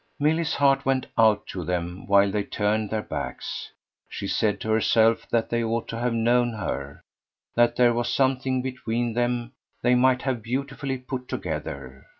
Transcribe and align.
Milly's 0.19 0.55
heart 0.55 0.83
went 0.83 1.05
out 1.15 1.45
to 1.49 1.63
them 1.63 2.07
while 2.07 2.31
they 2.31 2.41
turned 2.43 2.89
their 2.89 3.03
backs; 3.03 3.69
she 4.09 4.25
said 4.27 4.59
to 4.61 4.71
herself 4.71 5.29
that 5.29 5.51
they 5.51 5.63
ought 5.63 5.87
to 5.89 5.99
have 5.99 6.11
known 6.11 6.53
her, 6.53 7.03
that 7.53 7.75
there 7.75 7.93
was 7.93 8.09
something 8.11 8.63
between 8.63 9.13
them 9.13 9.51
they 9.83 9.93
might 9.93 10.23
have 10.23 10.41
beautifully 10.41 10.97
put 10.97 11.27
together. 11.27 12.07